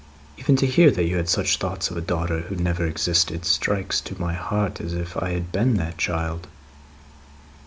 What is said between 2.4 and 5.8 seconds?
never existed, strikes to my heart as if I had been